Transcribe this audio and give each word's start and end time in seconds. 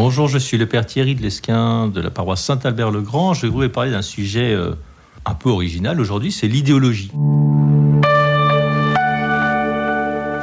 Bonjour, 0.00 0.28
je 0.28 0.38
suis 0.38 0.58
le 0.58 0.66
père 0.66 0.86
Thierry 0.86 1.16
de 1.16 1.22
l'Esquin 1.22 1.88
de 1.88 2.00
la 2.00 2.10
paroisse 2.10 2.44
Saint-Albert-le-Grand. 2.44 3.34
Je 3.34 3.48
voulais 3.48 3.68
parler 3.68 3.90
d'un 3.90 4.00
sujet 4.00 4.52
euh, 4.52 4.76
un 5.24 5.34
peu 5.34 5.48
original 5.48 6.00
aujourd'hui, 6.00 6.30
c'est 6.30 6.46
l'idéologie. 6.46 7.10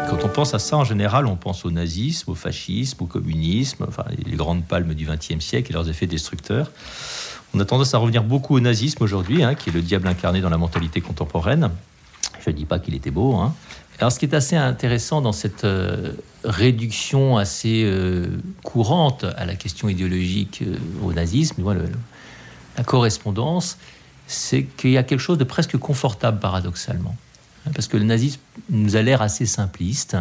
Quand 0.10 0.26
on 0.26 0.28
pense 0.28 0.54
à 0.54 0.60
ça, 0.60 0.76
en 0.76 0.84
général, 0.84 1.26
on 1.26 1.38
pense 1.38 1.64
au 1.64 1.72
nazisme, 1.72 2.32
au 2.32 2.36
fascisme, 2.36 3.02
au 3.04 3.06
communisme, 3.06 3.86
enfin, 3.88 4.04
les 4.26 4.36
grandes 4.36 4.66
palmes 4.66 4.94
du 4.94 5.06
XXe 5.06 5.40
siècle 5.40 5.72
et 5.72 5.74
leurs 5.74 5.88
effets 5.88 6.06
destructeurs. 6.06 6.70
On 7.54 7.60
a 7.62 7.64
tendance 7.64 7.94
à 7.94 7.98
revenir 7.98 8.26
beaucoup 8.26 8.58
au 8.58 8.60
nazisme 8.60 9.02
aujourd'hui, 9.06 9.42
hein, 9.42 9.56
qui 9.56 9.70
est 9.70 9.74
le 9.74 9.82
diable 9.82 10.10
incarné 10.10 10.42
dans 10.42 10.50
la 10.50 10.58
mentalité 10.58 11.00
contemporaine. 11.00 11.70
Je 12.44 12.50
ne 12.50 12.56
dis 12.56 12.66
pas 12.66 12.80
qu'il 12.80 12.94
était 12.94 13.10
beau. 13.10 13.36
Hein. 13.36 13.56
Alors, 14.00 14.12
ce 14.12 14.20
qui 14.20 14.26
est 14.26 14.34
assez 14.34 14.56
intéressant 14.56 15.22
dans 15.22 15.32
cette 15.32 15.64
euh, 15.64 16.12
réduction 16.44 17.38
assez 17.38 17.84
euh, 17.86 18.28
courante 18.64 19.24
à 19.38 19.46
la 19.46 19.56
question 19.56 19.88
idéologique 19.88 20.64
euh, 20.64 20.76
au 21.04 21.14
nazisme, 21.14 21.64
la 22.78 22.84
correspondance, 22.84 23.78
c'est 24.28 24.64
qu'il 24.64 24.92
y 24.92 24.98
a 24.98 25.04
quelque 25.04 25.20
chose 25.20 25.38
de 25.38 25.46
presque 25.46 25.78
confortable 25.78 26.40
paradoxalement. 26.40 27.16
Parce 27.74 27.88
que 27.88 27.96
le 27.98 28.04
nazisme 28.04 28.42
nous 28.70 28.96
a 28.98 29.02
l'air 29.02 29.22
assez 29.22 29.46
simpliste, 29.46 30.18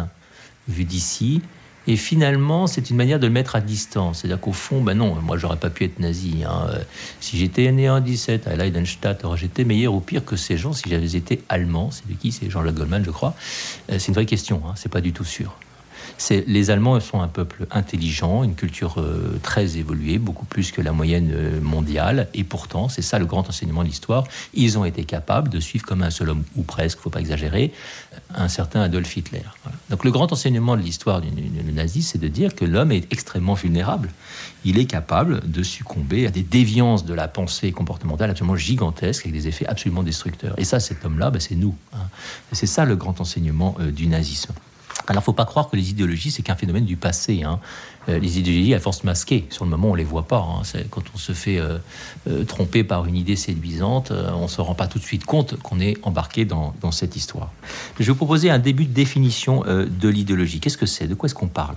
vu 0.67 0.85
d'ici, 0.85 1.41
et 1.87 1.95
finalement, 1.95 2.67
c'est 2.67 2.89
une 2.89 2.95
manière 2.95 3.19
de 3.19 3.27
le 3.27 3.33
mettre 3.33 3.55
à 3.55 3.61
distance. 3.61 4.19
C'est-à-dire 4.19 4.39
qu'au 4.39 4.53
fond, 4.53 4.81
ben 4.81 4.95
non, 4.95 5.15
moi, 5.15 5.37
j'aurais 5.37 5.57
pas 5.57 5.69
pu 5.69 5.83
être 5.83 5.99
nazi. 5.99 6.43
Hein. 6.47 6.67
Si 7.19 7.37
j'étais 7.37 7.71
né 7.71 7.89
en 7.89 7.99
17 7.99 8.47
à 8.47 8.55
Leidenstadt, 8.55 9.25
j'étais 9.35 9.63
meilleur 9.63 9.93
ou 9.93 9.99
pire 9.99 10.25
que 10.25 10.35
ces 10.35 10.57
gens 10.57 10.73
si 10.73 10.89
j'avais 10.89 11.15
été 11.15 11.41
allemand. 11.49 11.91
C'est 11.91 12.07
de 12.07 12.13
qui 12.13 12.31
C'est 12.31 12.49
Jean-Luc 12.49 12.75
Goldman, 12.75 13.03
je 13.05 13.11
crois. 13.11 13.35
Euh, 13.91 13.97
c'est 13.99 14.07
une 14.07 14.13
vraie 14.15 14.25
question, 14.25 14.61
hein. 14.65 14.73
c'est 14.75 14.91
pas 14.91 15.01
du 15.01 15.13
tout 15.13 15.25
sûr 15.25 15.55
les 16.29 16.69
Allemands 16.69 16.99
sont 16.99 17.21
un 17.21 17.27
peuple 17.27 17.67
intelligent, 17.71 18.43
une 18.43 18.55
culture 18.55 18.95
euh, 18.99 19.39
très 19.43 19.77
évoluée, 19.77 20.17
beaucoup 20.17 20.45
plus 20.45 20.71
que 20.71 20.81
la 20.81 20.91
moyenne 20.91 21.31
euh, 21.33 21.61
mondiale. 21.61 22.27
Et 22.33 22.43
pourtant, 22.43 22.89
c'est 22.89 23.01
ça 23.01 23.19
le 23.19 23.25
grand 23.25 23.47
enseignement 23.49 23.83
de 23.83 23.87
l'histoire. 23.87 24.25
Ils 24.53 24.77
ont 24.77 24.85
été 24.85 25.03
capables 25.03 25.49
de 25.49 25.59
suivre 25.59 25.85
comme 25.85 26.03
un 26.03 26.09
seul 26.09 26.29
homme, 26.29 26.43
ou 26.55 26.63
presque, 26.63 26.99
faut 26.99 27.09
pas 27.09 27.19
exagérer, 27.19 27.73
un 28.33 28.47
certain 28.47 28.81
Adolf 28.81 29.15
Hitler. 29.15 29.41
Donc 29.89 30.03
le 30.03 30.11
grand 30.11 30.31
enseignement 30.31 30.75
de 30.75 30.81
l'histoire 30.81 31.21
du, 31.21 31.29
nazi, 31.73 32.01
c'est 32.01 32.17
de 32.17 32.27
dire 32.27 32.55
que 32.55 32.65
l'homme 32.65 32.91
est 32.91 33.11
extrêmement 33.11 33.53
vulnérable. 33.53 34.11
Il 34.63 34.79
est 34.79 34.85
capable 34.85 35.49
de 35.49 35.63
succomber 35.63 36.25
à 36.27 36.31
des 36.31 36.43
déviances 36.43 37.05
de 37.05 37.13
la 37.13 37.27
pensée 37.27 37.71
comportementale 37.71 38.29
absolument 38.29 38.55
gigantesques, 38.55 39.25
avec 39.25 39.33
des 39.33 39.47
effets 39.47 39.67
absolument 39.67 40.03
destructeurs. 40.03 40.57
Et 40.57 40.63
ça, 40.63 40.79
cet 40.79 41.05
homme-là, 41.05 41.29
ben, 41.29 41.39
c'est 41.39 41.55
nous. 41.55 41.75
Hein. 41.93 42.07
C'est 42.51 42.65
ça 42.65 42.85
le 42.85 42.95
grand 42.95 43.21
enseignement 43.21 43.75
euh, 43.79 43.91
du 43.91 44.07
nazisme. 44.07 44.53
Alors, 45.07 45.21
il 45.21 45.23
ne 45.23 45.25
faut 45.25 45.33
pas 45.33 45.45
croire 45.45 45.69
que 45.69 45.75
les 45.75 45.91
idéologies, 45.91 46.31
c'est 46.31 46.41
qu'un 46.41 46.55
phénomène 46.55 46.85
du 46.85 46.95
passé. 46.95 47.43
Hein. 47.43 47.59
Euh, 48.09 48.17
les 48.17 48.39
idéologies, 48.39 48.73
à 48.73 48.79
force 48.79 49.03
masquées. 49.03 49.45
Sur 49.51 49.65
le 49.65 49.69
moment, 49.71 49.89
on 49.89 49.93
ne 49.93 49.97
les 49.97 50.03
voit 50.03 50.27
pas. 50.27 50.39
Hein. 50.39 50.63
Quand 50.89 51.03
on 51.13 51.17
se 51.17 51.33
fait 51.33 51.59
euh, 51.59 51.77
euh, 52.27 52.43
tromper 52.43 52.83
par 52.83 53.05
une 53.05 53.15
idée 53.15 53.35
séduisante, 53.35 54.11
on 54.11 54.43
ne 54.43 54.47
se 54.47 54.61
rend 54.61 54.73
pas 54.73 54.87
tout 54.87 54.97
de 54.97 55.03
suite 55.03 55.25
compte 55.25 55.57
qu'on 55.61 55.79
est 55.79 55.97
embarqué 56.03 56.45
dans, 56.45 56.73
cette 56.91 57.15
histoire. 57.15 57.51
Je 57.99 58.05
vais 58.05 58.11
vous 58.11 58.15
proposer 58.15 58.49
un 58.49 58.59
début 58.59 58.85
de 58.85 58.93
définition 58.93 59.63
de 59.65 60.07
l'idéologie. 60.07 60.59
Qu'est-ce 60.59 60.77
que 60.77 60.85
c'est? 60.85 61.07
De 61.07 61.15
quoi 61.15 61.27
est-ce 61.27 61.35
qu'on 61.35 61.47
parle? 61.47 61.75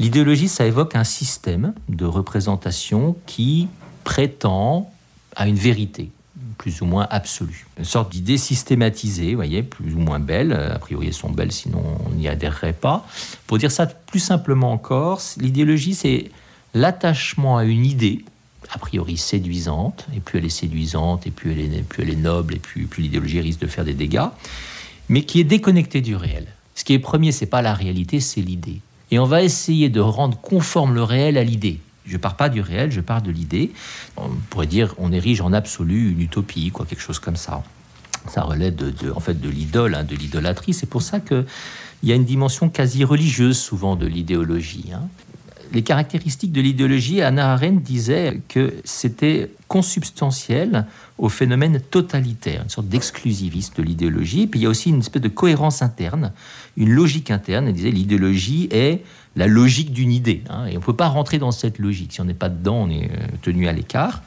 L'idéologie, 0.00 0.48
ça 0.48 0.66
évoque 0.66 0.96
un 0.96 1.04
système 1.04 1.74
de 1.88 2.04
représentation 2.04 3.16
qui 3.26 3.68
prétend 4.04 4.90
à 5.36 5.46
une 5.46 5.56
vérité 5.56 6.10
plus 6.56 6.80
ou 6.80 6.86
moins 6.86 7.06
absolue. 7.10 7.66
Une 7.78 7.84
sorte 7.84 8.12
d'idée 8.12 8.38
systématisée, 8.38 9.30
vous 9.30 9.36
voyez, 9.36 9.62
plus 9.62 9.94
ou 9.94 9.98
moins 9.98 10.20
belle. 10.20 10.52
A 10.52 10.78
priori, 10.78 11.08
elles 11.08 11.14
sont 11.14 11.30
belles, 11.30 11.52
sinon 11.52 11.82
on 12.06 12.10
n'y 12.14 12.28
adhérerait 12.28 12.72
pas. 12.72 13.06
Pour 13.46 13.58
dire 13.58 13.70
ça 13.70 13.86
plus 13.86 14.20
simplement 14.20 14.72
encore, 14.72 15.20
l'idéologie, 15.38 15.94
c'est 15.94 16.30
l'attachement 16.74 17.56
à 17.56 17.64
une 17.64 17.84
idée, 17.84 18.24
a 18.70 18.78
priori 18.78 19.16
séduisante, 19.16 20.06
et 20.14 20.20
plus 20.20 20.38
elle 20.38 20.46
est 20.46 20.50
séduisante, 20.50 21.26
et 21.26 21.30
plus 21.30 21.52
elle 21.52 22.10
est, 22.10 22.16
noble, 22.16 22.54
et 22.54 22.58
plus, 22.58 22.86
plus 22.86 23.02
l'idéologie 23.02 23.40
risque 23.40 23.60
de 23.60 23.66
faire 23.66 23.84
des 23.84 23.94
dégâts, 23.94 24.28
mais 25.08 25.22
qui 25.22 25.40
est 25.40 25.44
déconnectée 25.44 26.00
du 26.00 26.16
réel. 26.16 26.46
Ce 26.74 26.84
qui 26.84 26.92
est 26.92 26.98
premier, 26.98 27.30
c'est 27.30 27.46
pas 27.46 27.62
la 27.62 27.74
réalité, 27.74 28.20
c'est 28.20 28.40
l'idée. 28.40 28.80
Et 29.10 29.18
on 29.18 29.26
va 29.26 29.42
essayer 29.42 29.88
de 29.88 30.00
rendre 30.00 30.38
conforme 30.40 30.94
le 30.94 31.02
réel 31.02 31.38
à 31.38 31.44
l'idée. 31.44 31.78
Je 32.06 32.16
pars 32.16 32.36
pas 32.36 32.48
du 32.48 32.60
réel, 32.60 32.92
je 32.92 33.00
pars 33.00 33.22
de 33.22 33.30
l'idée. 33.30 33.72
On 34.16 34.28
pourrait 34.50 34.66
dire, 34.66 34.94
on 34.98 35.12
érige 35.12 35.40
en 35.40 35.52
absolu 35.52 36.10
une 36.10 36.20
utopie, 36.20 36.70
quoi, 36.70 36.86
quelque 36.86 37.02
chose 37.02 37.18
comme 37.18 37.36
ça. 37.36 37.62
Ça 38.28 38.42
relève 38.42 38.74
de, 38.74 39.10
en 39.10 39.20
fait, 39.20 39.40
de 39.40 39.48
l'idole, 39.48 39.94
hein, 39.94 40.04
de 40.04 40.14
l'idolâtrie. 40.14 40.72
C'est 40.72 40.88
pour 40.88 41.02
ça 41.02 41.20
qu'il 41.20 41.44
y 42.02 42.12
a 42.12 42.14
une 42.14 42.24
dimension 42.24 42.68
quasi 42.68 43.04
religieuse 43.04 43.58
souvent 43.58 43.96
de 43.96 44.06
l'idéologie. 44.06 44.90
Hein. 44.94 45.08
Les 45.72 45.82
caractéristiques 45.82 46.52
de 46.52 46.60
l'idéologie, 46.60 47.20
Anna 47.20 47.52
Arendt 47.52 47.80
disait 47.82 48.40
que 48.48 48.74
c'était 48.84 49.50
consubstantiel 49.66 50.86
au 51.18 51.28
phénomène 51.28 51.80
totalitaire, 51.80 52.62
une 52.62 52.68
sorte 52.68 52.88
d'exclusiviste 52.88 53.76
de 53.78 53.82
l'idéologie. 53.82 54.46
Puis 54.46 54.60
il 54.60 54.62
y 54.62 54.66
a 54.66 54.68
aussi 54.68 54.90
une 54.90 55.00
espèce 55.00 55.22
de 55.22 55.28
cohérence 55.28 55.82
interne, 55.82 56.32
une 56.76 56.90
logique 56.90 57.30
interne. 57.30 57.66
Elle 57.66 57.74
disait 57.74 57.90
l'idéologie 57.90 58.68
est 58.70 59.02
la 59.36 59.46
logique 59.46 59.92
d'une 59.92 60.12
idée. 60.12 60.42
Hein, 60.48 60.66
et 60.66 60.76
on 60.76 60.80
ne 60.80 60.84
peut 60.84 60.94
pas 60.94 61.08
rentrer 61.08 61.38
dans 61.38 61.50
cette 61.50 61.78
logique. 61.78 62.12
Si 62.12 62.20
on 62.20 62.24
n'est 62.24 62.34
pas 62.34 62.48
dedans, 62.48 62.76
on 62.76 62.90
est 62.90 63.10
euh, 63.10 63.26
tenu 63.42 63.68
à 63.68 63.72
l'écart. 63.72 64.22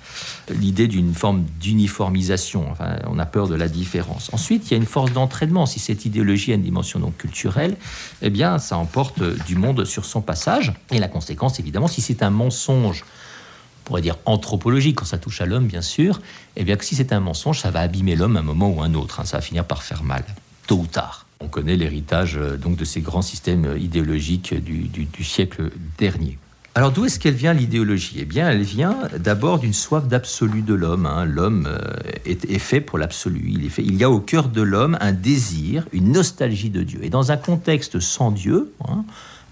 L'idée 0.49 0.87
d'une 0.87 1.13
forme 1.13 1.45
d'uniformisation, 1.59 2.73
on 3.05 3.19
a 3.19 3.25
peur 3.25 3.47
de 3.47 3.55
la 3.55 3.67
différence. 3.67 4.29
Ensuite, 4.33 4.67
il 4.67 4.71
y 4.71 4.73
a 4.75 4.77
une 4.77 4.85
force 4.85 5.11
d'entraînement. 5.11 5.65
Si 5.65 5.79
cette 5.79 6.05
idéologie 6.05 6.51
a 6.51 6.55
une 6.55 6.61
dimension 6.61 6.99
donc 6.99 7.17
culturelle, 7.17 7.77
eh 8.21 8.29
bien, 8.29 8.59
ça 8.59 8.77
emporte 8.77 9.21
euh, 9.21 9.37
du 9.45 9.55
monde 9.55 9.85
sur 9.85 10.05
son 10.05 10.21
passage. 10.21 10.73
Et 10.91 10.99
la 10.99 11.07
conséquence, 11.07 11.59
évidemment, 11.59 11.87
si 11.87 12.01
c'est 12.01 12.23
un 12.23 12.29
mensonge, 12.29 13.03
on 13.03 13.83
pourrait 13.85 14.01
dire 14.01 14.17
anthropologique, 14.25 14.97
quand 14.97 15.05
ça 15.05 15.17
touche 15.17 15.39
à 15.39 15.45
l'homme, 15.45 15.67
bien 15.67 15.81
sûr, 15.81 16.19
eh 16.57 16.65
bien, 16.65 16.75
que 16.75 16.83
si 16.83 16.95
c'est 16.95 17.13
un 17.13 17.21
mensonge, 17.21 17.61
ça 17.61 17.71
va 17.71 17.79
abîmer 17.79 18.17
l'homme 18.17 18.35
à 18.35 18.39
un 18.39 18.43
moment 18.43 18.69
ou 18.69 18.81
à 18.81 18.85
un 18.85 18.93
autre. 18.93 19.21
Hein, 19.21 19.25
ça 19.25 19.37
va 19.37 19.41
finir 19.41 19.63
par 19.63 19.83
faire 19.83 20.03
mal, 20.03 20.25
tôt 20.67 20.79
ou 20.79 20.87
tard. 20.87 21.26
On 21.39 21.47
connaît 21.47 21.75
l'héritage 21.75 22.37
euh, 22.37 22.57
donc 22.57 22.77
de 22.77 22.85
ces 22.85 23.01
grands 23.01 23.21
systèmes 23.21 23.65
euh, 23.65 23.77
idéologiques 23.77 24.53
du, 24.53 25.23
siècle 25.23 25.71
dernier. 25.97 26.37
Alors 26.75 26.91
d'où 26.91 27.05
est-ce 27.05 27.19
qu'elle 27.19 27.33
vient 27.33 27.53
l'idéologie? 27.53 28.17
Eh 28.19 28.25
bien, 28.25 28.49
elle 28.49 28.61
vient 28.61 28.95
d'abord 29.17 29.59
d'une 29.59 29.73
soif 29.73 30.07
d'absolu 30.07 30.61
de 30.61 30.73
l'homme. 30.73 31.05
Hein. 31.05 31.25
L'homme 31.25 31.67
euh, 31.67 31.79
est, 32.25 32.59
fait 32.59 32.81
pour 32.81 32.97
l'absolu. 32.97 33.43
Il, 33.47 33.71
il, 33.77 33.95
y 33.95 34.03
a 34.03 34.09
au 34.09 34.19
cœur 34.19 34.49
de 34.49 34.61
l'homme 34.61 34.97
un 35.01 35.11
désir, 35.11 35.87
une 35.91 36.11
nostalgie 36.11 36.69
de 36.69 36.83
Dieu. 36.83 36.99
Et 37.03 37.09
dans 37.09 37.31
un 37.31 37.37
contexte 37.37 37.99
sans 37.99 38.31
Dieu, 38.31 38.71
hein, 38.87 39.05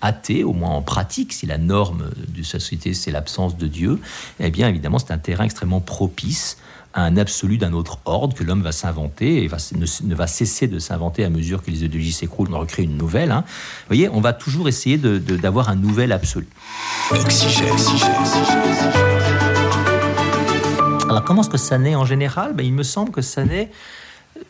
athée, 0.05 0.43
au 0.43 0.53
moins 0.53 0.71
en 0.71 0.81
pratique, 0.81 1.33
si 1.33 1.45
la 1.45 1.57
norme 1.57 2.11
de 2.27 2.43
société 2.43 2.93
c'est 2.93 3.11
l'absence 3.11 3.57
de 3.57 3.67
Dieu, 3.67 3.99
eh 4.39 4.49
bien 4.49 4.69
évidemment 4.69 4.99
c'est 4.99 5.11
un 5.11 5.17
terrain 5.17 5.43
extrêmement 5.43 5.81
propice 5.81 6.57
un 6.95 7.17
absolu 7.17 7.57
d'un 7.57 7.73
autre 7.73 7.99
ordre 8.05 8.35
que 8.35 8.43
l'homme 8.43 8.61
va 8.61 8.71
s'inventer 8.71 9.43
et 9.43 9.47
va, 9.47 9.57
ne, 9.75 10.16
va 10.16 10.27
cesser 10.27 10.67
de 10.67 10.79
s'inventer 10.79 11.25
à 11.25 11.29
mesure 11.29 11.61
que 11.61 11.69
les 11.69 11.83
idéologies 11.83 12.13
s'écroulent, 12.13 12.53
on 12.53 12.59
recrée 12.59 12.83
une 12.83 12.97
nouvelle. 12.97 13.31
Hein. 13.31 13.43
Vous 13.45 13.88
voyez, 13.88 14.09
on 14.09 14.21
va 14.21 14.31
toujours 14.31 14.69
essayer 14.69 14.97
d'avoir 14.97 15.69
un 15.69 15.75
nouvel 15.75 16.13
absolu. 16.13 16.47
Alors 21.09 21.23
comment 21.25 21.41
est-ce 21.41 21.49
que 21.49 21.57
ça 21.57 21.77
naît 21.77 21.95
en 21.95 22.05
général? 22.05 22.53
Ben, 22.53 22.66
Il 22.66 22.73
me 22.73 22.83
semble 22.83 23.11
que 23.11 23.22
ça 23.22 23.43
naît 23.43 23.69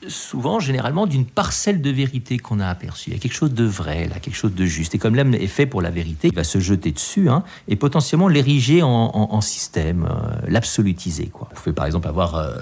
souvent, 0.07 0.59
généralement, 0.59 1.07
d'une 1.07 1.25
parcelle 1.25 1.81
de 1.81 1.89
vérité 1.89 2.37
qu'on 2.37 2.59
a 2.59 2.67
aperçue. 2.67 3.09
Il 3.09 3.13
y 3.13 3.15
a 3.15 3.19
quelque 3.19 3.33
chose 3.33 3.53
de 3.53 3.63
vrai, 3.63 4.07
là, 4.07 4.19
quelque 4.19 4.35
chose 4.35 4.53
de 4.53 4.65
juste. 4.65 4.95
Et 4.95 4.97
comme 4.97 5.15
l'homme 5.15 5.33
est 5.33 5.47
fait 5.47 5.65
pour 5.65 5.81
la 5.81 5.89
vérité, 5.89 6.29
il 6.29 6.35
va 6.35 6.43
se 6.43 6.59
jeter 6.59 6.91
dessus 6.91 7.29
hein, 7.29 7.43
et 7.67 7.75
potentiellement 7.75 8.27
l'ériger 8.27 8.81
en, 8.83 9.41
système, 9.41 10.05
euh, 10.05 10.35
l'absolutiser. 10.47 11.27
Quoi. 11.27 11.49
Vous 11.63 11.73
par 11.73 11.85
exemple 11.85 12.07
avoir 12.07 12.35
euh, 12.35 12.55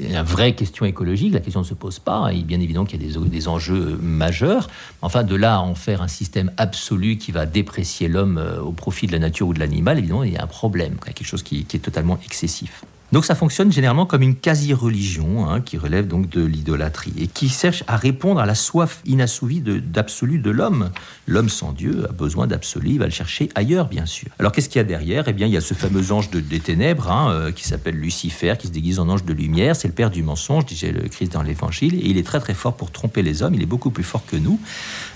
une 0.00 0.20
vraie 0.22 0.54
question 0.54 0.86
écologique, 0.86 1.34
la 1.34 1.40
question 1.40 1.60
ne 1.60 1.66
se 1.66 1.74
pose 1.74 1.98
pas. 1.98 2.30
Il 2.32 2.40
est 2.40 2.44
bien 2.44 2.60
évident 2.60 2.84
qu'il 2.84 3.02
y 3.02 3.04
a 3.04 3.28
des, 3.28 3.48
enjeux 3.48 3.98
majeurs. 4.00 4.68
Enfin, 5.02 5.22
de 5.22 5.34
là 5.34 5.56
à 5.56 5.58
en 5.58 5.74
faire 5.74 6.02
un 6.02 6.08
système 6.08 6.50
absolu 6.56 7.18
qui 7.18 7.32
va 7.32 7.46
déprécier 7.46 8.08
l'homme 8.08 8.38
euh, 8.38 8.60
au 8.60 8.72
profit 8.72 9.06
de 9.06 9.12
la 9.12 9.18
nature 9.18 9.48
ou 9.48 9.54
de 9.54 9.60
l'animal, 9.60 9.98
évidemment, 9.98 10.24
il 10.24 10.32
y 10.32 10.36
a 10.36 10.42
un 10.42 10.48
problème, 10.48 10.96
quelque 11.04 11.24
chose 11.24 11.42
qui 11.42 11.66
est 11.72 11.78
totalement 11.78 12.18
excessif. 12.24 12.84
Donc 13.14 13.24
ça 13.24 13.36
fonctionne 13.36 13.70
généralement 13.70 14.06
comme 14.06 14.22
une 14.22 14.34
quasi-religion 14.34 15.48
hein, 15.48 15.60
qui 15.60 15.78
relève 15.78 16.08
donc 16.08 16.28
de 16.30 16.44
l'idolâtrie 16.44 17.12
et 17.16 17.28
qui 17.28 17.48
cherche 17.48 17.84
à 17.86 17.96
répondre 17.96 18.40
à 18.40 18.44
la 18.44 18.56
soif 18.56 19.02
inassouvie 19.06 19.60
d'absolu 19.60 20.40
de, 20.40 20.50
l'homme. 20.50 20.90
L'homme 21.28 21.48
sans 21.48 21.70
Dieu 21.70 22.06
a 22.08 22.12
besoin 22.12 22.48
d'absolu, 22.48 22.90
il 22.90 22.98
va 22.98 23.04
le 23.04 23.12
chercher 23.12 23.50
ailleurs 23.54 23.86
bien 23.86 24.04
sûr. 24.04 24.26
Alors 24.40 24.50
qu'est-ce 24.50 24.68
qu'il 24.68 24.80
y 24.80 24.84
a 24.84 24.84
derrière? 24.84 25.28
Eh 25.28 25.32
bien 25.32 25.46
il 25.46 25.52
y 25.52 25.56
a 25.56 25.60
ce 25.60 25.74
fameux 25.74 26.10
ange 26.10 26.28
des 26.30 26.58
ténèbres 26.58 27.08
hein, 27.08 27.30
euh, 27.30 27.52
qui 27.52 27.62
s'appelle 27.62 27.94
Lucifer, 27.94 28.54
qui 28.58 28.66
se 28.66 28.72
déguise 28.72 28.98
en 28.98 29.08
ange 29.08 29.24
de 29.24 29.32
lumière, 29.32 29.76
c'est 29.76 29.86
le 29.86 29.94
père 29.94 30.10
du 30.10 30.24
mensonge, 30.24 30.66
disait 30.66 30.90
le 30.90 31.08
Christ 31.08 31.34
dans 31.34 31.42
l'Évangile, 31.42 31.94
et 31.94 32.08
il 32.08 32.18
est 32.18 32.26
très 32.26 32.40
très 32.40 32.54
fort 32.54 32.74
pour 32.74 32.90
tromper 32.90 33.22
les 33.22 33.44
hommes, 33.44 33.54
il 33.54 33.62
est 33.62 33.66
beaucoup 33.66 33.90
plus 33.90 34.02
fort 34.02 34.26
que 34.26 34.34
nous. 34.34 34.58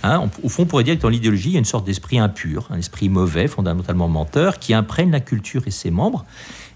Hein. 0.05 0.31
au 0.45 0.49
fond 0.49 0.63
on 0.63 0.67
pourrait 0.67 0.85
dire 0.85 0.97
que 0.97 1.03
dans 1.03 1.09
l'idéologie 1.09 1.49
il 1.49 1.53
y 1.55 1.57
a 1.57 1.59
une 1.59 1.65
sorte 1.65 1.85
d'esprit 1.85 2.21
impur, 2.21 2.69
un 2.71 2.79
esprit 2.79 3.09
mauvais, 3.09 3.49
fondamentalement 3.49 4.07
menteur, 4.07 4.61
qui 4.61 4.73
imprègne 4.73 5.11
la 5.11 5.19
culture 5.19 5.65
et 5.67 5.73
ses 5.73 5.91
membres 5.91 6.25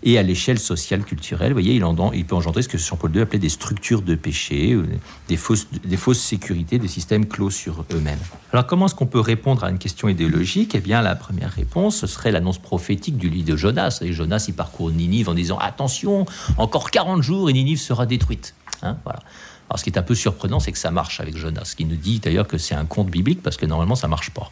Et 0.03 0.19
à 0.19 0.25
l'échelle 0.25 0.59
sociale, 0.59 1.05
culturelle, 1.13 1.49
vous 1.49 1.61
voyez, 1.61 1.75
il, 1.75 1.85
il 2.15 2.25
peut 2.25 2.35
engendrer 2.35 2.63
ce 2.63 2.69
que 2.69 2.79
Jean-Paul 2.79 3.15
II 3.15 3.21
appelait 3.21 3.39
des 3.39 3.51
structures 3.51 4.01
de 4.01 4.15
péché, 4.15 4.73
euh, 4.73 4.87
des 5.29 5.37
fausses, 5.37 5.69
des 5.71 5.99
fausses 5.99 6.21
sécurités, 6.21 6.79
des 6.79 6.89
systèmes 6.89 7.27
clos 7.27 7.51
sur 7.51 7.85
eux-mêmes. 7.93 8.19
Alors 8.51 8.67
comment 8.67 8.87
est-ce 8.87 8.95
qu'on 8.95 9.07
peut 9.07 9.21
répondre 9.21 9.63
à 9.63 9.69
une 9.69 9.77
question 9.79 10.09
idéologique? 10.09 10.75
Eh 10.75 10.81
bien, 10.81 11.03
la 11.03 11.15
première 11.15 11.51
réponse, 11.51 11.97
ce 11.97 12.07
serait 12.07 12.33
l'annonce 12.33 12.57
prophétique 12.57 13.19
du 13.19 13.29
livre 13.29 13.47
de 13.47 13.57
Jonas. 13.57 13.99
Et 14.01 14.15
Jonas, 14.15 14.47
il 14.49 14.55
parcourt 14.55 14.91
Ninive 14.91 15.29
en 15.29 15.35
disant 15.35 15.59
attention, 15.59 16.25
encore 16.57 16.91
40 16.91 17.23
jours 17.23 17.51
et 17.51 17.53
Ninive 17.53 17.79
sera 17.79 18.07
détruite. 18.07 18.55
Hein, 18.83 18.97
voilà. 19.05 19.21
Alors, 19.69 19.79
ce 19.79 19.85
qui 19.85 19.91
est 19.91 19.99
un 19.99 20.03
peu 20.03 20.15
surprenant, 20.15 20.61
c'est 20.61 20.73
que 20.73 20.79
ça 20.79 20.91
marche 20.91 21.21
avec 21.21 21.37
Jonas, 21.37 21.75
qui 21.77 21.85
nous 21.85 21.97
dit 21.97 22.21
d'ailleurs 22.21 22.49
que 22.49 22.57
c'est 22.57 22.75
un 22.75 22.87
conte 22.87 23.11
biblique 23.11 23.43
parce 23.43 23.59
que 23.59 23.67
normalement 23.67 23.97
ça 23.97 24.09
marche 24.09 24.31
pas. 24.31 24.51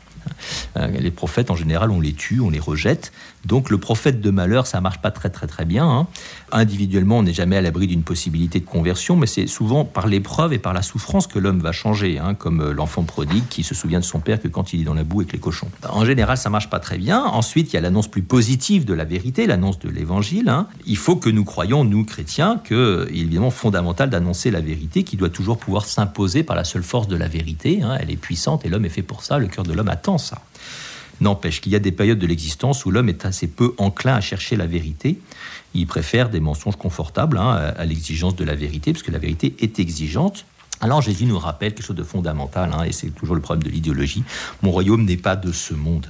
Euh, 0.76 0.88
les 0.88 1.11
prophètes, 1.11 1.50
en 1.50 1.56
général, 1.56 1.90
on 1.90 2.00
les 2.00 2.12
tue, 2.12 2.40
on 2.40 2.50
les 2.50 2.61
rejette. 2.61 3.12
Donc 3.44 3.70
le 3.70 3.78
prophète 3.78 4.20
de 4.20 4.31
malheur, 4.31 4.67
ça 4.67 4.81
marche 4.81 5.00
pas 5.00 5.11
très 5.11 5.31
très 5.31 5.46
très 5.46 5.64
bien. 5.64 5.88
Hein. 5.88 6.06
Individuellement, 6.52 7.19
on 7.19 7.22
n'est 7.22 7.32
jamais 7.32 7.56
à 7.56 7.62
l'abri 7.62 7.87
d'une 7.87 8.02
possibilité 8.02 8.61
de 8.61 8.67
conversion, 8.67 9.17
mais 9.17 9.26
c'est 9.26 9.46
souvent 9.46 9.84
par 9.84 10.06
l'épreuve 10.06 10.52
et 10.52 10.58
par 10.58 10.72
la 10.75 10.82
souffrance 10.82 11.26
que 11.26 11.38
l'homme 11.38 11.61
va 11.61 11.72
changer, 11.72 12.19
hein, 12.19 12.34
comme 12.34 12.61
euh, 12.61 12.72
l'enfant 12.72 13.02
prodigue 13.02 13.44
qui 13.49 13.62
se 13.62 13.75
souvient 13.75 14.00
de 14.00 14.05
son 14.05 14.20
père 14.20 14.40
que 14.40 14.49
quand 14.49 14.72
il 14.72 14.82
est 14.82 14.84
dans 14.84 14.94
la 14.94 15.05
boue 15.05 15.20
avec 15.20 15.32
les 15.32 15.38
cochons. 15.38 15.69
En 15.88 16.05
général, 16.05 16.37
ça 16.37 16.50
marche 16.50 16.69
pas 16.69 16.81
très 16.81 16.99
bien. 16.99 17.25
Ensuite, 17.25 17.73
il 17.73 17.76
y 17.76 17.78
a 17.78 17.81
l'annonce 17.81 18.08
plus 18.08 18.23
positive 18.23 18.84
de 18.84 18.94
la 18.94 19.05
vérité, 19.05 19.46
l'annonce 19.46 19.78
de 19.78 19.88
l'évangile. 19.88 20.49
Hein. 20.49 20.66
Il 20.87 20.96
faut 20.96 21.16
que 21.16 21.31
nous 21.31 21.44
croyions, 21.44 21.84
nous 21.84 22.05
chrétiens, 22.05 22.61
qu'il 22.66 22.76
est 22.76 23.20
évidemment 23.20 23.50
fondamental 23.50 24.11
d'annoncer 24.11 24.50
la 24.50 24.61
vérité 24.61 25.02
qui 25.02 25.16
doit 25.16 25.31
toujours 25.31 25.58
pouvoir 25.58 25.84
s'imposer 25.87 26.43
par 26.43 26.56
la 26.56 26.64
seule 26.64 26.82
force 26.82 27.08
de 27.08 27.16
la 27.16 27.28
vérité. 27.28 27.81
Elle 28.00 28.11
est 28.11 28.16
puissante 28.16 28.64
et 28.64 28.69
l'homme 28.69 28.84
est 28.84 28.90
fait 28.90 29.02
pour 29.02 29.23
ça, 29.23 29.38
le 29.38 29.46
cœur 29.46 29.64
de 29.64 29.73
l'homme 29.73 29.88
attend 29.88 30.09
ça. 30.18 30.42
N'empêche 31.20 31.60
qu'il 31.60 31.72
y 31.72 31.76
a 31.76 31.80
des 31.80 31.92
périodes 31.92 32.18
de 32.18 32.26
l'existence 32.26 32.86
où 32.86 32.90
l'homme 32.90 33.08
est 33.08 33.26
assez 33.26 33.46
peu 33.46 33.74
enclin 33.76 34.14
à 34.14 34.20
chercher 34.20 34.56
la 34.56 34.66
vérité. 34.66 35.18
Il 35.74 35.86
préfère 35.86 36.30
des 36.30 36.40
mensonges 36.40 36.76
confortables 36.76 37.36
hein, 37.38 37.74
à, 37.76 37.84
l'exigence 37.84 38.36
de 38.36 38.44
la 38.44 38.54
vérité, 38.54 38.92
parce 38.92 39.02
que 39.02 39.10
la 39.10 39.18
vérité 39.18 39.54
est 39.60 39.78
exigeante. 39.78 40.46
Alors 40.80 41.02
Jésus 41.02 41.26
nous 41.26 41.38
rappelle 41.38 41.74
quelque 41.74 41.84
chose 41.84 41.96
de 41.96 42.02
fondamental, 42.02 42.70
hein, 42.72 42.84
et 42.84 42.92
c'est 42.92 43.10
toujours 43.10 43.34
le 43.34 43.42
problème 43.42 43.62
de 43.62 43.68
l'idéologie. 43.68 44.24
Mon 44.62 44.70
royaume 44.70 45.04
n'est 45.04 45.18
pas 45.18 45.36
de 45.36 45.52
ce 45.52 45.74
monde. 45.74 46.06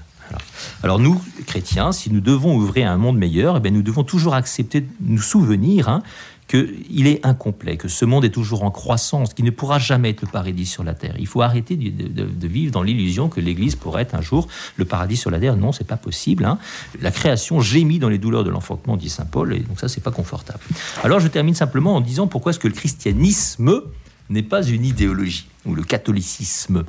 Alors, 0.83 0.99
nous, 0.99 1.21
chrétiens, 1.47 1.93
si 1.93 2.11
nous 2.13 2.21
devons 2.21 2.55
ouvrir 2.55 2.91
un 2.91 2.97
monde 2.97 3.19
meilleur, 3.19 3.57
eh 3.57 3.61
bien, 3.61 3.71
nous 3.71 3.83
devons 3.83 4.05
toujours 4.05 4.35
accepter 4.35 4.87
nous 5.01 5.21
souvenir 5.21 5.89
hein, 5.89 6.03
qu'il 6.51 7.07
est 7.07 7.25
incomplet, 7.25 7.77
que 7.77 7.87
ce 7.87 8.05
monde 8.05 8.25
est 8.25 8.31
toujours 8.31 8.65
en 8.65 8.73
croissance, 8.73 9.35
qu'il 9.35 9.45
ne 9.45 9.53
pourra 9.53 9.79
jamais 9.79 10.11
être 10.11 10.23
le 10.23 10.27
paradis 10.27 10.67
sur 10.67 10.83
la 10.83 10.95
terre. 10.95 11.15
Il 11.21 11.29
faut 11.29 11.43
arrêter 11.43 11.77
de, 11.77 12.47
vivre 12.49 12.73
dans 12.73 12.83
l'illusion 12.83 13.29
que 13.29 13.41
l'Église 13.41 13.77
pourrait 13.77 14.03
être 14.03 14.17
un 14.17 14.21
jour 14.21 14.49
le 14.75 14.85
paradis 14.85 15.17
sur 15.17 15.31
la 15.31 15.39
terre. 15.39 15.57
Non, 15.57 15.71
c'est 15.71 15.87
pas 15.87 15.97
possible. 15.97 16.45
Hein. 16.45 16.59
La 17.01 17.13
création 17.13 17.61
gémit 17.61 18.01
dans 18.01 18.09
les 18.09 18.19
douleurs 18.19 18.43
de 18.43 18.51
l'enfantement, 18.51 18.97
dit 18.97 19.09
saint 19.09 19.27
Paul, 19.27 19.55
et 19.55 19.61
donc 19.61 19.79
ça, 19.79 19.87
c'est 19.87 20.03
pas 20.03 20.11
confortable. 20.11 20.59
Alors, 21.05 21.21
je 21.21 21.29
termine 21.29 21.55
simplement 21.55 21.95
en 21.95 22.01
disant 22.01 22.27
pourquoi 22.27 22.51
est-ce 22.51 22.59
que 22.59 22.67
le 22.67 22.75
christianisme 22.75 23.83
n'est 24.29 24.43
pas 24.43 24.65
une 24.65 24.85
idéologie 24.85 25.47
ou 25.67 25.77
le 25.77 25.85
catholicisme? 25.85 26.83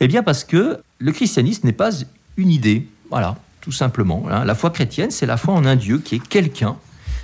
Eh 0.00 0.08
bien, 0.08 0.24
parce 0.24 0.42
que 0.42 0.80
le 0.98 1.12
christianisme 1.12 1.64
n'est 1.64 1.72
pas 1.72 1.90
une 2.36 2.50
idée. 2.50 2.88
Voilà, 3.08 3.36
tout 3.60 3.70
simplement. 3.72 4.24
Hein. 4.28 4.44
La 4.44 4.56
foi 4.56 4.70
chrétienne, 4.70 5.12
c'est 5.12 5.26
la 5.26 5.36
foi 5.36 5.54
en 5.54 5.64
un 5.64 5.76
Dieu 5.76 5.98
qui 5.98 6.16
est 6.16 6.26
quelqu'un 6.26 6.76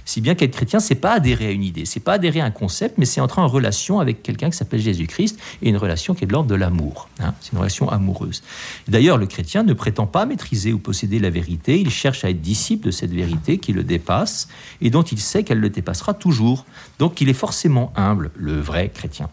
si 0.04 0.20
bien 0.20 0.34
qu'être 0.34 0.52
chrétien, 0.52 0.80
c'est 0.80 0.94
pas 0.94 1.12
adhérer 1.12 1.46
à 1.46 1.50
une 1.50 1.64
idée, 1.64 1.84
c'est 1.84 2.00
pas 2.00 2.14
adhérer 2.14 2.40
à 2.40 2.44
un 2.44 2.50
concept, 2.50 2.98
mais 2.98 3.04
c'est 3.04 3.20
entrer 3.20 3.40
en 3.40 3.48
relation 3.48 4.00
avec 4.00 4.22
quelqu'un 4.22 4.50
qui 4.50 4.56
s'appelle 4.56 4.80
Jésus-Christ 4.80 5.38
et 5.62 5.68
une 5.68 5.76
relation 5.76 6.14
qui 6.14 6.24
est 6.24 6.26
de 6.26 6.32
l'ordre 6.32 6.48
de 6.48 6.54
l'amour. 6.54 7.08
Hein. 7.20 7.34
c'est 7.40 7.52
une 7.52 7.58
relation 7.58 7.88
amoureuse. 7.88 8.42
D'ailleurs, 8.88 9.18
le 9.18 9.26
chrétien 9.26 9.62
ne 9.62 9.72
prétend 9.72 10.06
pas 10.06 10.26
maîtriser 10.26 10.72
ou 10.72 10.78
posséder 10.78 11.18
la 11.18 11.30
vérité, 11.30 11.80
il 11.80 11.90
cherche 11.90 12.24
à 12.24 12.30
être 12.30 12.40
disciple 12.40 12.86
de 12.86 12.90
cette 12.90 13.12
vérité 13.12 13.58
qui 13.58 13.72
le 13.72 13.82
dépasse 13.82 14.48
et 14.80 14.90
dont 14.90 15.02
il 15.02 15.20
sait 15.20 15.44
qu'elle 15.44 15.60
le 15.60 15.70
dépassera 15.70 16.14
toujours. 16.14 16.66
Donc 16.98 17.20
il 17.20 17.28
est 17.28 17.34
forcément 17.34 17.92
humble, 17.96 18.30
le 18.36 18.60
vrai 18.60 18.90
chrétien. 18.92 19.28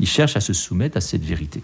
Il 0.00 0.06
cherche 0.06 0.36
à 0.36 0.40
se 0.40 0.52
soumettre 0.52 0.96
à 0.96 1.00
cette 1.00 1.24
vérité 1.24 1.62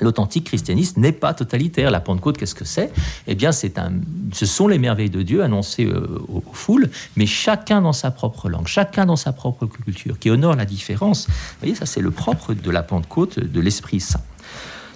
l'authentique 0.00 0.44
christianisme 0.44 1.00
n'est 1.00 1.12
pas 1.12 1.34
totalitaire. 1.34 1.90
La 1.90 2.00
Pentecôte, 2.00 2.38
qu'est-ce 2.38 2.54
que 2.54 2.64
c'est? 2.64 2.92
Eh 3.26 3.34
bien, 3.34 3.52
c'est 3.52 3.78
un, 3.78 3.92
ce 4.32 4.46
sont 4.46 4.68
les 4.68 4.78
merveilles 4.78 5.10
de 5.10 5.22
Dieu 5.22 5.42
annoncées 5.42 5.84
euh, 5.84 6.18
aux, 6.28 6.42
foules, 6.52 6.90
mais 7.16 7.26
chacun 7.26 7.82
dans 7.82 7.92
sa 7.92 8.10
propre 8.10 8.48
langue, 8.48 8.66
chacun 8.66 9.06
dans 9.06 9.16
sa 9.16 9.32
propre 9.32 9.66
culture, 9.66 10.18
qui 10.18 10.30
honore 10.30 10.56
la 10.56 10.64
différence. 10.64 11.26
Vous 11.28 11.34
voyez, 11.60 11.74
ça, 11.74 11.86
c'est 11.86 12.00
le 12.00 12.10
propre 12.10 12.54
de 12.54 12.70
la 12.70 12.82
Pentecôte, 12.82 13.38
de 13.38 13.60
l'Esprit 13.60 14.00
Saint. 14.00 14.20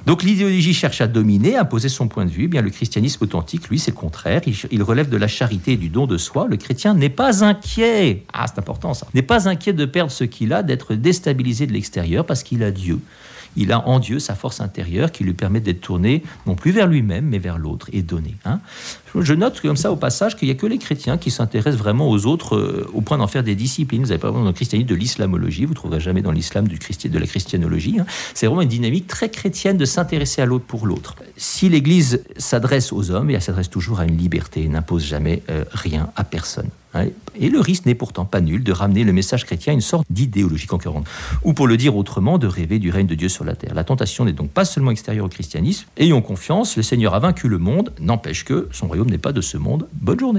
Donc 0.07 0.23
l'idéologie 0.23 0.73
cherche 0.73 1.01
à 1.01 1.09
dominer, 1.09 1.57
à 1.57 1.63
imposer 1.63 1.89
son 1.89 2.07
point 2.07 2.25
de 2.25 2.31
vue. 2.31 2.45
Eh 2.45 2.49
bien, 2.49 2.63
le 2.63 2.71
christianisme 2.71 3.25
authentique, 3.25 3.69
lui, 3.69 3.81
c'est 3.81 3.91
le 3.91 3.97
contraire. 3.97 4.41
Il, 4.47 4.55
il, 4.71 4.83
relève 4.85 5.09
de 5.09 5.17
la 5.17 5.27
charité 5.27 5.73
et 5.73 5.77
du 5.77 5.89
don 5.89 6.07
de 6.07 6.17
soi. 6.17 6.47
Le 6.49 6.57
chrétien 6.57 6.95
n'est 6.95 7.09
pas 7.09 7.43
inquiet. 7.43 8.23
Ah, 8.33 8.47
c'est 8.47 8.61
important 8.61 8.95
ça. 8.95 9.09
N'est 9.15 9.23
pas 9.23 9.49
inquiet 9.49 9.73
de 9.73 9.85
perdre 9.85 10.13
ce 10.13 10.23
qu'il 10.23 10.53
a, 10.53 10.63
d'être 10.63 10.95
déstabilisé 10.95 11.67
de 11.67 11.73
l'extérieur 11.73 12.25
parce 12.25 12.45
qu'il 12.45 12.63
a 12.63 12.71
Dieu 12.71 13.01
il 13.57 13.73
a 13.73 13.87
en 13.87 13.99
Dieu 13.99 14.19
sa 14.19 14.35
force 14.35 14.61
intérieure 14.61 15.13
qui 15.13 15.25
lui 15.25 15.33
permet 15.33 15.61
d'être 15.61 15.81
tourné 15.81 16.23
non 16.47 16.55
plus 16.55 16.71
vers 16.71 16.87
lui-même, 16.87 17.27
mais 17.27 17.39
vers 17.39 17.59
l'autre 17.59 17.89
et 17.93 18.03
donné. 18.03 18.35
Hein. 18.45 18.61
Je 19.19 19.33
note 19.33 19.61
comme 19.61 19.77
ça 19.77 19.91
au 19.91 19.97
passage 19.97 20.37
qu'il 20.37 20.49
n'y 20.49 20.53
a 20.53 20.57
que 20.57 20.67
les 20.67 20.79
chrétiens 20.79 21.17
qui 21.17 21.31
s'intéressent 21.31 21.79
vraiment 21.79 22.11
aux 22.11 22.27
autres 22.27 22.57
euh, 22.57 22.91
au 22.93 23.01
point 23.01 23.17
d'en 23.19 23.27
faire 23.27 23.43
des 23.43 23.55
disciplines. 23.55 24.03
Vous 24.03 24.09
n'avez 24.09 24.21
pas 24.21 24.29
vraiment 24.29 24.45
dans 24.45 24.51
le 24.51 24.55
christianisme 24.55 24.89
de 24.89 24.95
l'islamologie, 24.95 25.65
vous 25.65 25.71
ne 25.71 25.77
trouverez 25.77 26.01
jamais 26.01 26.23
dans 26.23 26.33
l'islam 26.33 26.69
de 26.69 27.19
la 27.19 27.27
christianologie. 27.27 27.97
Hein. 27.99 28.07
C'est 28.35 28.47
vraiment 28.47 28.63
une 28.63 28.69
dynamique 28.69 29.07
très 29.07 29.31
chrétienne 29.31 29.79
de 29.79 29.85
s'intéresser 29.85 30.43
à 30.43 30.47
l'autre 30.47 30.67
pour 30.67 30.87
l'autre. 30.87 31.17
Si 31.37 31.69
l'Église 31.69 32.23
s'adresse 32.37 32.93
aux 32.93 33.11
hommes, 33.11 33.31
elle 33.31 33.43
s'adresse 33.43 33.71
toujours 33.71 34.01
à 34.01 34.05
une 34.05 34.17
liberté 34.17 34.69
n'impose 34.69 35.05
jamais 35.05 35.43
euh, 35.51 35.65
rien 35.73 36.11
à 36.17 36.25
personne. 36.25 36.69
Et 37.39 37.49
le 37.49 37.61
risque 37.61 37.87
n'est 37.87 37.95
pourtant 37.95 38.25
pas 38.25 38.41
nul 38.41 38.65
de 38.65 38.73
ramener 38.73 39.05
le 39.05 39.13
message 39.13 39.45
chrétien 39.45 39.73
à 39.73 39.75
une 39.75 39.81
sorte 39.81 40.07
d'idéologie 40.11 40.67
concurrente. 40.67 41.07
Ou 41.45 41.53
pour 41.53 41.67
le 41.67 41.77
dire 41.77 41.97
autrement, 41.97 42.39
de 42.39 42.47
rêver 42.47 42.79
du 42.79 42.91
règne 42.91 43.07
de 43.07 43.15
Dieu 43.15 43.29
sur 43.29 43.45
la 43.45 43.55
terre. 43.55 43.75
La 43.75 43.85
tentation 43.85 44.25
n'est 44.25 44.33
donc 44.33 44.51
pas 44.51 44.65
seulement 44.65 44.91
extérieure 44.91 45.27
au 45.27 45.29
christianisme. 45.29 45.87
Ayons 45.97 46.23
confiance, 46.23 46.77
le 46.77 46.83
Seigneur 46.83 47.15
a 47.15 47.19
vaincu 47.19 47.49
le 47.49 47.59
monde, 47.59 47.93
n'empêche 48.01 48.45
que 48.45 48.69
son 48.73 48.87
royaume 48.87 49.11
n'est 49.11 49.19
pas 49.19 49.33
de 49.33 49.41
ce 49.41 49.57
monde. 49.57 49.87
Bonne 49.95 50.21
journée. 50.21 50.35